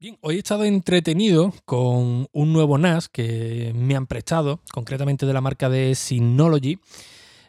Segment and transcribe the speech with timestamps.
[0.00, 5.32] Bien, hoy he estado entretenido con un nuevo NAS que me han prestado, concretamente de
[5.32, 6.78] la marca de Synology.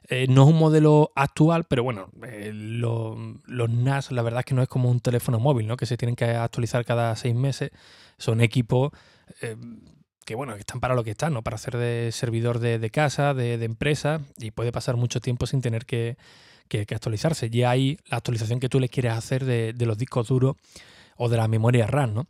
[0.08, 4.56] Eh, no es un modelo actual, pero bueno, eh, los NAS la verdad es que
[4.56, 5.78] no es como un teléfono móvil, ¿no?
[5.78, 7.70] Que se tienen que actualizar cada seis meses.
[8.18, 8.92] Son equipos
[9.44, 9.56] eh,
[10.26, 11.44] que bueno, están para lo que están, ¿no?
[11.44, 15.88] Para hacer de servidor de, casa, de, empresa, y puede pasar mucho tiempo sin tener
[15.88, 16.18] que,
[16.78, 17.50] actualizarse.
[17.50, 20.56] Ya hay la actualización que tú le quieres hacer de, de los discos duros
[21.18, 22.28] o de la memoria RAM, ¿no?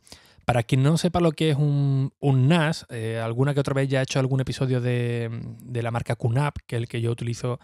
[0.50, 4.00] Para quien no sepa lo que es un, NAS, eh, alguna que otra vez ya
[4.00, 5.30] he hecho algún episodio de,
[5.72, 7.60] la marca QNAP, que es el que yo utilizo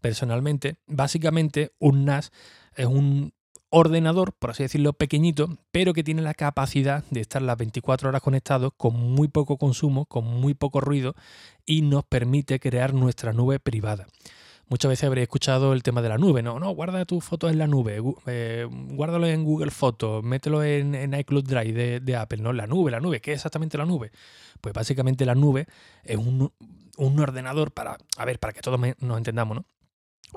[0.00, 0.76] personalmente.
[0.86, 2.32] Básicamente, un NAS
[2.76, 3.34] es un
[3.68, 8.22] ordenador, por así decirlo, pequeñito, pero que tiene la capacidad de estar las 24 horas
[8.22, 11.14] conectado con muy poco consumo, con muy poco ruido
[11.66, 14.06] y nos permite crear nuestra nube privada.
[14.70, 16.60] Muchas veces habréis escuchado el tema de la nube, ¿no?
[16.60, 21.42] No, guarda tus fotos en la nube, eh, guárdalo en Google Fotos, mételo en, iCloud
[21.42, 22.52] Drive de, Apple, ¿no?
[22.52, 24.12] La nube, la nube, ¿qué es exactamente la nube?
[24.60, 25.66] Pues básicamente la nube
[26.04, 26.52] es un,
[26.96, 29.66] ordenador para, a ver, para que todos nos entendamos, ¿no?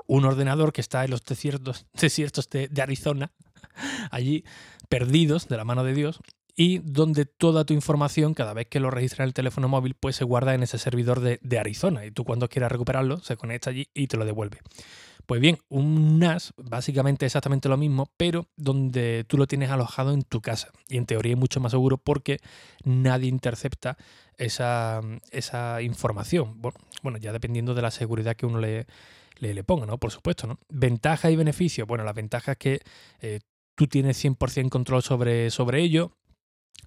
[0.08, 3.30] Un ordenador que está en los desiertos, desiertos de Arizona,
[4.10, 4.44] allí
[4.88, 6.18] perdidos de la mano de Dios,
[6.56, 10.16] y donde toda tu información, cada vez que lo registras en el teléfono móvil, pues
[10.16, 13.88] se guarda en ese servidor de, Arizona y tú cuando quieras recuperarlo se conecta allí
[13.94, 14.58] y te lo devuelve.
[15.26, 20.22] Pues bien, un NAS básicamente exactamente lo mismo, pero donde tú lo tienes alojado en
[20.22, 20.70] tu casa.
[20.88, 22.40] Y en teoría es mucho más seguro porque
[22.84, 23.96] nadie intercepta
[24.36, 25.00] esa,
[25.80, 26.60] información.
[27.02, 28.86] Bueno, ya dependiendo de la seguridad que uno le,
[29.38, 29.96] le, ponga, ¿no?
[29.96, 30.58] Por supuesto, ¿no?
[30.68, 31.88] Ventajas y beneficios.
[31.88, 32.80] Bueno, las ventajas es que
[33.20, 33.40] eh,
[33.74, 36.12] tú tienes 100% control sobre, sobre ello.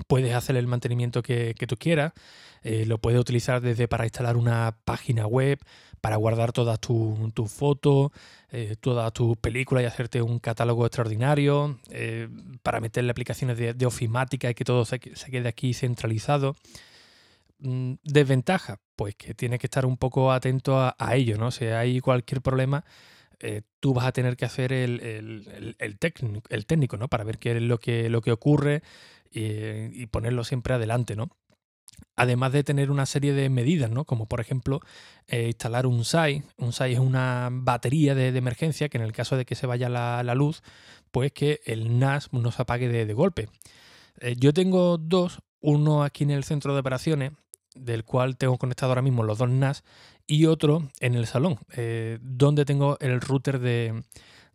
[0.05, 2.13] Puedes hacer el mantenimiento que, tú quieras.
[2.63, 5.59] Eh, lo puedes utilizar desde para instalar una página web,
[6.01, 8.11] para guardar todas tus tu fotos,
[8.51, 12.29] eh, todas tus películas y hacerte un catálogo extraordinario, eh,
[12.61, 16.55] para meterle aplicaciones de, ofimática y que todo se, quede aquí centralizado.
[17.59, 21.49] Mm, desventaja, pues que tienes que estar un poco atento a, ello, ¿no?
[21.51, 22.85] Si hay cualquier problema,
[23.79, 27.07] tú vas a tener que hacer el, el, técnico, el técnico, ¿no?
[27.07, 28.81] Para ver qué es lo que, lo que ocurre,
[29.31, 31.29] y ponerlo siempre adelante, ¿no?
[32.15, 34.03] Además de tener una serie de medidas, ¿no?
[34.03, 34.81] Como por ejemplo
[35.27, 36.43] eh, instalar un SAI.
[36.57, 39.87] Un SAI es una batería de, emergencia que en el caso de que se vaya
[39.87, 40.63] la, luz,
[41.11, 43.49] pues que el NAS no se apague de, golpe.
[44.19, 47.33] Eh, yo tengo dos, uno aquí en el centro de operaciones,
[47.75, 49.83] del cual tengo conectado ahora mismo los dos NAS,
[50.25, 54.03] y otro en el salón, eh, donde tengo el router de,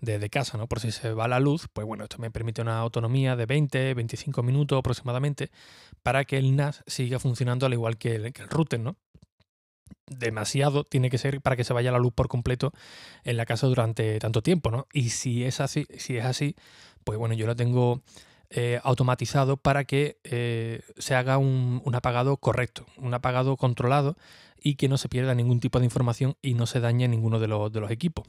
[0.03, 0.67] de, casa, ¿no?
[0.67, 3.95] Por si se va la luz, pues bueno, esto me permite una autonomía de 20,
[3.95, 5.51] 25 minutos aproximadamente
[6.03, 8.97] para que el NAS siga funcionando al igual que el, router, ¿no?
[10.07, 12.73] demasiado tiene que ser para que se vaya la luz por completo
[13.25, 14.87] en la casa durante tanto tiempo, ¿no?
[14.93, 16.57] Y si es así, si es así,
[17.05, 18.03] pues bueno, yo lo tengo
[18.51, 24.17] eh, automatizado para que eh, se haga un, apagado correcto, un apagado controlado
[24.61, 27.49] y que no se pierda ningún tipo de información y no se dañe ninguno de
[27.49, 28.27] los, de los equipos.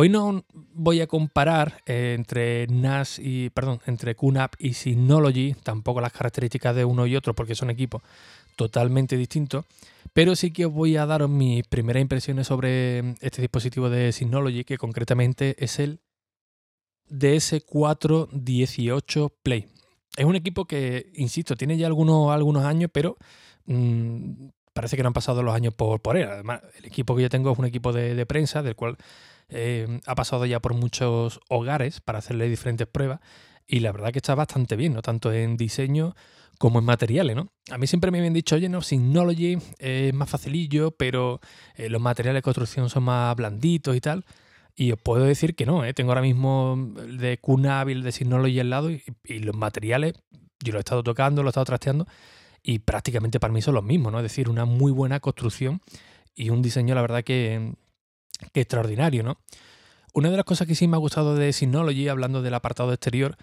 [0.00, 0.44] Hoy no
[0.74, 6.76] voy a comparar eh, entre NAS y, perdón, entre QNAP y Synology, tampoco las características
[6.76, 8.00] de uno y otro porque son equipos
[8.54, 9.64] totalmente distintos,
[10.12, 14.62] pero sí que os voy a dar mis primeras impresiones sobre este dispositivo de Synology,
[14.62, 15.98] que concretamente es el
[17.10, 19.66] DS418 Play.
[20.16, 23.16] Es un equipo que, insisto, tiene ya algunos, algunos años, pero
[23.66, 26.28] mm, parece que no han pasado los años por, por él.
[26.28, 28.96] Además, el equipo que yo tengo es un equipo de prensa, del cual
[29.50, 33.20] eh, ha pasado ya por muchos hogares para hacerle diferentes pruebas
[33.66, 35.02] y la verdad que está bastante bien, ¿no?
[35.02, 36.14] Tanto en diseño
[36.58, 37.52] como en materiales, ¿no?
[37.70, 41.40] A mí siempre me habían dicho, oye, no, Synology es más facilillo, pero
[41.76, 44.24] eh, los materiales de construcción son más blanditos y tal.
[44.74, 45.92] Y os puedo decir que no, ¿eh?
[45.92, 50.14] tengo ahora mismo el de QNAP el de Synology al lado y, y, los materiales,
[50.60, 52.06] yo lo he estado tocando, lo he estado trasteando
[52.62, 54.18] y prácticamente para mí son los mismos, ¿no?
[54.18, 55.80] Es decir, una muy buena construcción
[56.34, 57.74] y un diseño, la verdad que,
[58.52, 59.38] Qué extraordinario, ¿no?
[60.14, 63.36] Una de las cosas que sí me ha gustado de Synology, hablando del apartado exterior,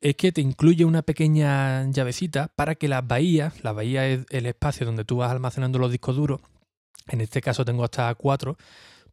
[0.00, 4.46] es que te incluye una pequeña llavecita para que las bahías, la bahía es el
[4.46, 6.40] espacio donde tú vas almacenando los discos duros,
[7.08, 8.56] en este caso tengo hasta cuatro,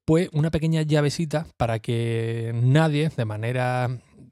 [0.05, 3.89] pues una pequeña llavecita para que nadie, de manera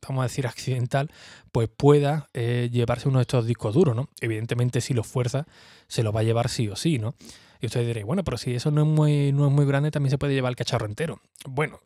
[0.07, 1.11] vamos a decir, accidental,
[1.51, 4.09] pues pueda eh, llevarse uno de estos discos duros, ¿no?
[4.21, 5.47] Evidentemente, si lo fuerza,
[5.87, 7.15] se lo va a llevar sí o sí, ¿no?
[7.61, 10.11] Y ustedes diréis, bueno, pero si eso no es muy, no es muy grande, también
[10.11, 11.19] se puede llevar el cacharro entero.
[11.45, 11.81] Bueno,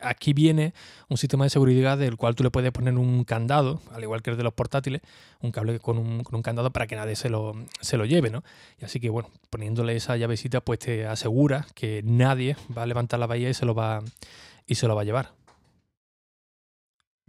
[0.00, 0.74] aquí viene
[1.08, 4.30] un sistema de seguridad del cual tú le puedes poner un candado, al igual que
[4.30, 5.02] el de los portátiles,
[5.40, 8.30] un cable con un, con un candado para que nadie se lo, se lo lleve,
[8.30, 8.42] ¿no?
[8.80, 13.20] Y así que, bueno, poniéndole esa llavecita, pues te asegura que nadie va a levantar
[13.20, 14.02] la bahía y se lo va,
[14.66, 15.32] y se lo va a llevar.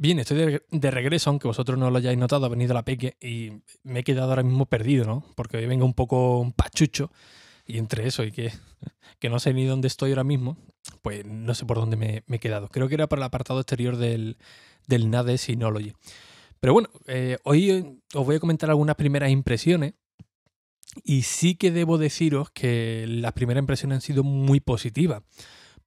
[0.01, 3.51] Bien, estoy de, regreso, aunque vosotros no lo hayáis notado, ha venido la peque y
[3.83, 5.25] me he quedado ahora mismo perdido, ¿no?
[5.35, 7.11] Porque hoy vengo un poco pachucho
[7.67, 8.49] y entre eso y que,
[9.19, 10.55] que, no sé ni dónde estoy ahora mismo,
[11.01, 12.69] pues no sé por dónde me, he quedado.
[12.69, 14.37] Creo que era por el apartado exterior del,
[14.87, 15.91] del NADE Synology.
[16.61, 19.95] Pero bueno, eh, hoy os voy a comentar algunas primeras impresiones.
[21.03, 25.23] Y sí que debo deciros que las primeras impresiones han sido muy positivas.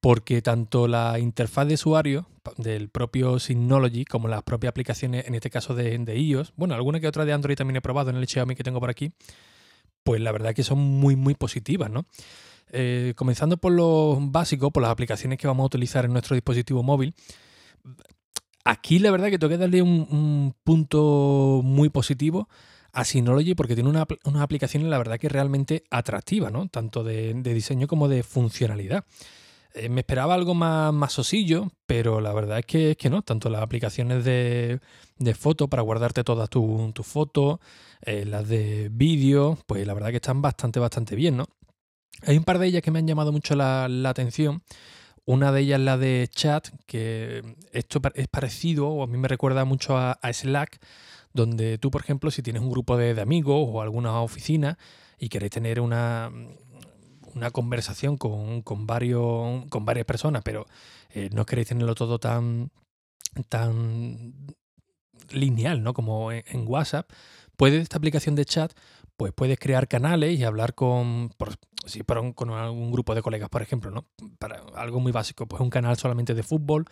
[0.02, 2.26] Porque tanto la interfaz de usuario
[2.58, 7.00] del propio Synology como las propias aplicaciones, en este caso de, de iOS, bueno, alguna
[7.00, 9.12] que otra de Android también he probado en el Xiaomi que tengo por aquí,
[10.02, 12.04] pues la verdad que son muy, muy positivas, ¿no?
[12.74, 16.82] Eh, comenzando por lo básico, por las aplicaciones que vamos a utilizar en nuestro dispositivo
[16.82, 17.14] móvil.
[18.64, 22.48] Aquí la verdad que tengo que darle un, punto muy positivo
[22.92, 26.68] a Synology porque tiene una, unas aplicaciones la verdad que realmente atractivas, ¿no?
[26.68, 29.04] Tanto de, diseño como de funcionalidad.
[29.74, 33.22] Eh, me esperaba algo más, más sosillo, pero la verdad es que, es que no.
[33.22, 34.80] Tanto las aplicaciones de,
[35.18, 37.58] de foto para guardarte todas tus tu fotos,
[38.02, 41.46] eh, las de vídeo, pues la verdad que están bastante, bastante bien, ¿no?
[42.26, 44.62] Hay un par de ellas que me han llamado mucho la, atención.
[45.24, 47.42] Una de ellas es la de chat, que
[47.72, 50.80] esto es parecido, o a mí me recuerda mucho a, Slack,
[51.32, 54.78] donde tú, por ejemplo, si tienes un grupo de, amigos o alguna oficina
[55.18, 56.30] y queréis tener una,
[57.34, 60.66] una conversación con, varios, con varias personas, pero
[61.10, 62.70] eh, no queréis tenerlo todo tan,
[63.48, 64.34] tan
[65.30, 65.94] lineal, ¿no?
[65.94, 67.10] Como en, WhatsApp,
[67.56, 68.72] puedes, esta aplicación de chat,
[69.16, 71.54] pues puedes crear canales y hablar con, por,
[71.86, 74.06] si para con algún grupo de colegas, por ejemplo, ¿no?
[74.38, 76.86] Para algo muy básico, pues un canal solamente de fútbol,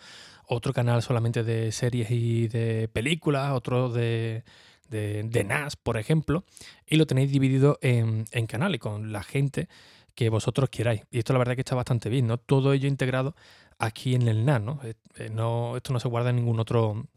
[0.47, 4.43] otro canal solamente de series y de películas, otro de,
[4.89, 6.43] de, NAS, por ejemplo,
[6.85, 9.69] y lo tenéis dividido en canales con la gente
[10.15, 11.03] que vosotros queráis.
[11.11, 12.37] Y esto la verdad que está bastante bien, ¿no?
[12.37, 13.35] Todo ello integrado
[13.81, 14.79] aquí en el NAS, ¿no?
[14.83, 17.07] Eh, eh, no esto no se guarda en ningún otro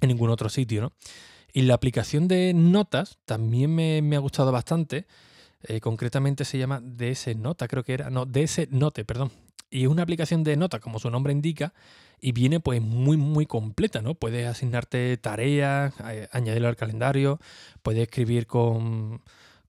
[0.00, 0.92] en ningún otro sitio, ¿no?
[1.52, 5.06] Y la aplicación de notas también me, ha gustado bastante.
[5.62, 8.10] Eh, concretamente se llama DS Nota, creo que era.
[8.10, 9.30] No, DS Note, perdón.
[9.70, 11.72] Y es una aplicación de notas, como su nombre indica,
[12.20, 14.14] y viene pues muy, muy completa, ¿no?
[14.14, 15.94] Puedes asignarte tareas,
[16.32, 17.40] añadirlo al calendario,
[17.82, 19.22] puedes escribir con,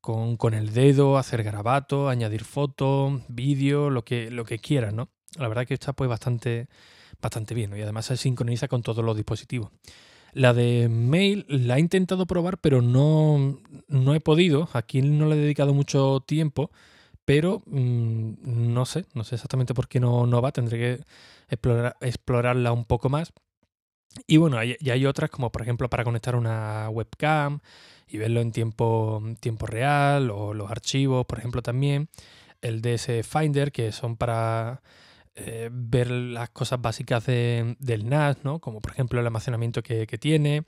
[0.05, 5.09] con, el dedo, hacer garabatos, añadir fotos, vídeos, lo que, lo que quieras, ¿no?
[5.37, 6.67] La verdad que está pues bastante,
[7.19, 7.75] bastante bien.
[7.75, 9.71] Y además se sincroniza con todos los dispositivos.
[10.31, 14.69] La de mail la he intentado probar, pero no, no he podido.
[14.73, 16.69] Aquí no le he dedicado mucho tiempo,
[17.25, 20.51] pero mm, no sé, no sé exactamente por qué no, no va.
[20.51, 21.03] Tendré que
[22.01, 23.33] explorarla un poco más.
[24.27, 27.59] Y bueno, hay, y hay otras como por ejemplo para conectar una webcam
[28.07, 32.09] y verlo en tiempo, tiempo real o los archivos, por ejemplo, también.
[32.61, 34.81] El DS Finder, que son para
[35.37, 38.59] eh, ver las cosas básicas del NAS, ¿no?
[38.59, 40.63] como por ejemplo el almacenamiento que, tiene,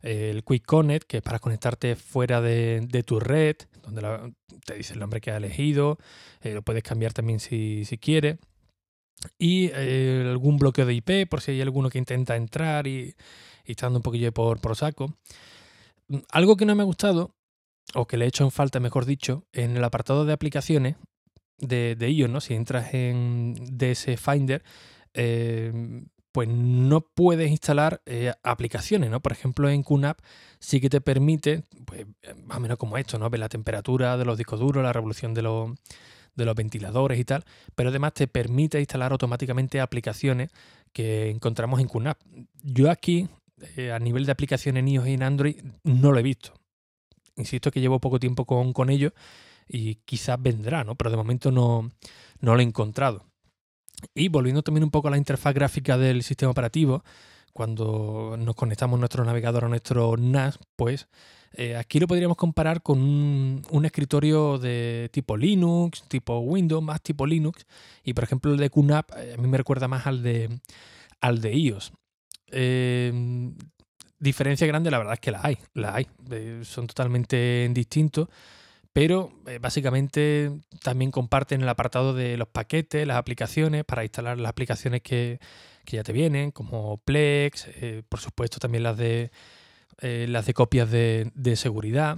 [0.00, 5.00] el Quick Connect, que es para conectarte fuera de, tu red, donde te dice el
[5.00, 5.98] nombre que has elegido,
[6.40, 8.38] eh, lo puedes cambiar también si, si quieres.
[9.38, 13.14] Y eh, algún bloqueo de IP, por si hay alguno que intenta entrar y,
[13.66, 15.14] y está dando un poquillo por, por saco.
[16.30, 17.34] Algo que no me ha gustado,
[17.94, 20.96] o que le he hecho en falta, mejor dicho, en el apartado de aplicaciones
[21.58, 22.40] de, ellos, ¿no?
[22.40, 24.62] Si entras en DS Finder,
[25.14, 25.72] eh,
[26.36, 29.20] pues no puedes instalar eh, aplicaciones, ¿no?
[29.20, 30.18] Por ejemplo, en QNAP
[30.58, 32.06] sí que te permite, pues
[32.44, 33.30] más o menos como esto, ¿no?
[33.30, 35.70] Ver la temperatura de los discos duros, la revolución de los,
[36.34, 37.44] de los ventiladores y tal,
[37.74, 40.50] pero además te permite instalar automáticamente aplicaciones
[40.92, 42.18] que encontramos en QNAP.
[42.62, 43.30] Yo aquí,
[43.76, 46.54] eh, a nivel de aplicaciones en iOS y en Android, no lo he visto.
[47.36, 49.12] Insisto que llevo poco tiempo con, con ellos
[49.68, 50.94] y quizás vendrá, ¿no?
[50.94, 51.90] Pero de momento no,
[52.40, 53.24] no lo he encontrado.
[54.14, 57.02] Y volviendo también un poco a la interfaz gráfica del sistema operativo,
[57.52, 61.08] cuando nos conectamos nuestro navegador a nuestro NAS, pues
[61.52, 67.26] eh, aquí lo podríamos comparar con un, escritorio de tipo Linux, tipo Windows, más tipo
[67.26, 67.66] Linux.
[68.04, 70.60] Y por ejemplo el de QNAP eh, a mí me recuerda más al de,
[71.20, 71.92] al de iOS.
[72.50, 73.12] Eh,
[74.18, 76.06] diferencia grande, la verdad es que la hay, la hay.
[76.64, 78.28] son totalmente distintos
[78.96, 80.50] pero eh, básicamente
[80.82, 85.38] también comparten el apartado de los paquetes, las aplicaciones, para instalar las aplicaciones que,
[85.84, 89.30] ya te vienen, como Plex, eh, por supuesto también las de,
[90.00, 92.16] eh, las de copias de, seguridad.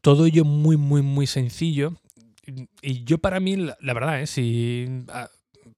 [0.00, 1.94] Todo ello muy, muy, muy sencillo.
[2.82, 5.30] Y yo para mí, la, verdad, si ah,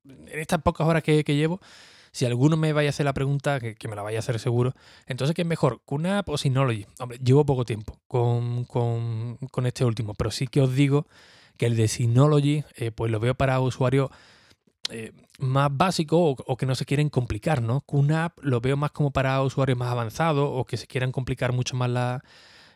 [0.06, 1.60] en estas pocas horas que llevo,
[2.16, 4.72] si alguno me vaya a hacer la pregunta, que, me la vaya a hacer seguro,
[5.06, 5.82] entonces ¿qué es mejor?
[5.84, 6.86] ¿QNAP o Synology?
[6.98, 11.06] Hombre, llevo poco tiempo con, este último, pero sí que os digo
[11.58, 14.08] que el de Synology, eh, pues lo veo para usuarios
[14.88, 17.82] eh, más básicos o, que no se quieren complicar, ¿no?
[17.82, 21.76] QNAP lo veo más como para usuarios más avanzados o que se quieran complicar mucho
[21.76, 22.24] más la,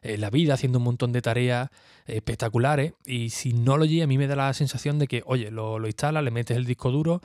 [0.03, 1.71] eh, la vida haciendo un montón de tareas
[2.07, 2.95] espectaculares.
[3.05, 6.31] Y Synology a mí me da la sensación de que, oye, lo, lo instalas, le
[6.31, 7.21] metes el disco duro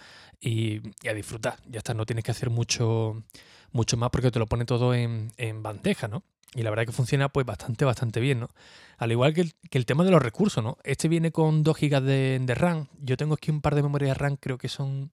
[0.46, 1.58] y, a disfrutar.
[1.67, 3.24] Ya está, no tienes que hacer mucho,
[3.72, 6.24] mucho más porque te lo pone todo en, bandeja, ¿no?
[6.53, 8.50] Y la verdad que funciona pues bastante, bastante bien, ¿no?
[8.98, 10.77] Al igual que el, tema de los recursos, ¿no?
[10.84, 12.88] Este viene con 2 GB de, RAM.
[13.01, 15.12] Yo tengo aquí un par de memorias RAM, creo que son...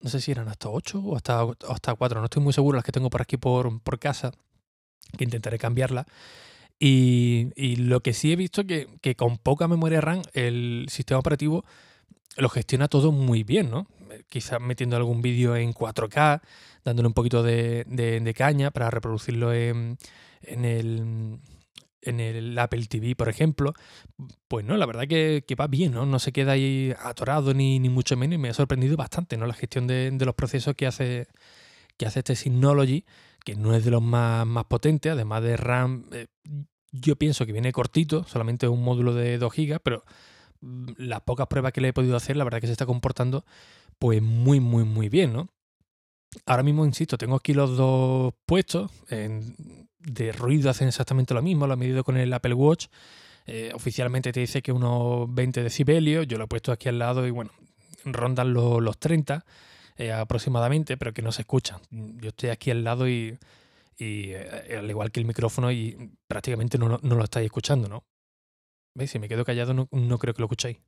[0.00, 2.84] No sé si eran hasta 8 o hasta, hasta 4, no estoy muy seguro las
[2.84, 4.30] que tengo por aquí por, por casa,
[5.16, 6.06] que intentaré cambiarla.
[6.78, 11.64] Y, lo que sí he visto que, que con poca memoria RAM el sistema operativo
[12.36, 13.86] lo gestiona todo muy bien, ¿no?
[14.28, 16.42] Quizás metiendo algún vídeo en 4K,
[16.84, 19.96] dándole un poquito de, caña para reproducirlo en,
[22.06, 23.74] en el Apple TV, por ejemplo.
[24.48, 26.06] Pues no, la verdad que, va bien, ¿no?
[26.06, 29.46] No se queda ahí atorado ni, ni mucho menos y me ha sorprendido bastante, ¿no?
[29.46, 31.26] La gestión de, los procesos que hace,
[31.96, 33.04] que hace este Synology
[33.46, 36.26] que no es de los más, más potentes, además de RAM, eh,
[36.90, 40.04] yo pienso que viene cortito, solamente un módulo de 2 GB, pero
[40.60, 43.44] mm, las pocas pruebas que le he podido hacer, la verdad que se está comportando
[44.00, 45.48] pues muy, muy, muy bien, ¿no?
[46.44, 48.90] Ahora mismo, insisto, tengo aquí los dos puestos.
[49.08, 52.88] de ruido hacen exactamente lo mismo, lo he medido con el Apple Watch.
[53.46, 56.26] Eh, oficialmente te dice que unos 20 decibelios.
[56.26, 57.52] Yo lo he puesto aquí al lado y bueno,
[58.04, 59.46] rondan los 30.
[59.98, 61.80] Eh, aproximadamente, pero que no se escuchan.
[61.90, 63.38] Yo estoy aquí al lado y,
[63.98, 68.04] eh, al igual que el micrófono, y prácticamente no, lo estáis escuchando, ¿no?
[68.94, 69.10] ¿Veis?
[69.10, 70.78] Si me quedo callado no, creo que lo escuchéis.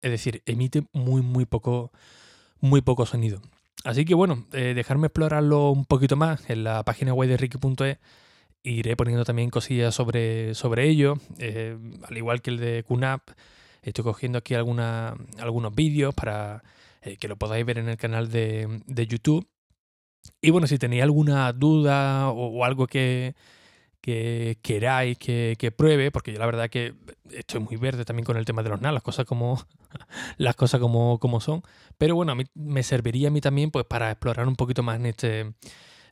[0.00, 1.90] Es decir, emite muy, muy poco,
[2.60, 3.40] muy poco sonido.
[3.84, 7.98] Así que bueno, eh, dejarme explorarlo un poquito más en la página web de Ricky.es.
[8.62, 11.18] Iré poniendo también cosillas sobre, sobre ello,
[12.08, 13.30] al igual que el de QNAP
[13.84, 16.62] Estoy cogiendo aquí alguna, algunos vídeos para
[17.02, 19.46] eh, que lo podáis ver en el canal de, YouTube.
[20.40, 23.34] Y bueno, si tenéis alguna duda o, algo que,
[24.00, 26.94] queráis que, pruebe, porque yo la verdad que
[27.30, 29.62] estoy muy verde también con el tema de los NAS, las cosas como
[30.38, 31.62] las cosas como, como son.
[31.98, 34.96] Pero bueno, a mí me serviría a mí también pues para explorar un poquito más
[34.96, 35.52] en este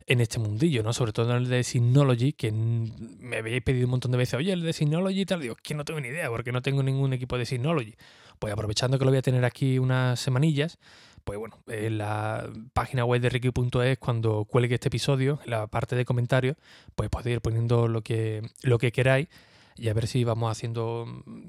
[0.06, 0.92] en este mundillo, ¿no?
[0.92, 4.52] Sobre todo en el de Synology, que me habéis pedido un montón de veces, oye,
[4.52, 7.12] el de Synology y tal, digo, que no tengo ni idea, porque no tengo ningún
[7.12, 7.94] equipo de Synology.
[8.38, 10.78] Pues aprovechando que lo voy a tener aquí unas semanillas,
[11.24, 15.94] pues bueno, en la página web de Ricky.es, cuando cuelgue este episodio, en la parte
[15.94, 16.56] de comentarios,
[16.94, 19.28] pues podéis ir poniendo lo que, lo que queráis
[19.76, 21.06] y a ver si vamos haciendo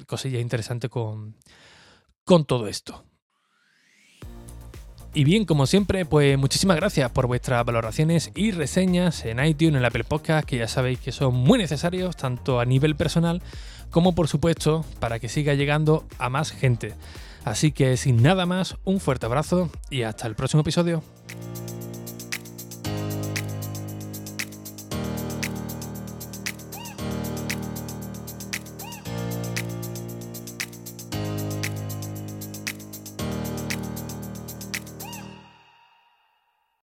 [0.07, 1.35] cosillas interesantes con,
[2.23, 3.03] con todo esto.
[5.15, 9.85] Y bien, como siempre, pues muchísimas gracias por vuestras valoraciones y reseñas en iTunes, en
[9.85, 13.41] Apple Podcast, que ya sabéis que son muy necesarios, tanto a nivel personal
[13.91, 16.95] como por supuesto para que siga llegando a más gente.
[17.45, 21.03] Así que sin nada más, un fuerte abrazo y hasta el próximo episodio.